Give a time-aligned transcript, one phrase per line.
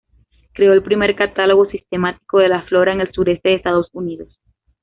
[0.53, 4.39] Creó el primer catálogo sistemático de la flora en el sureste de Estados Unidos.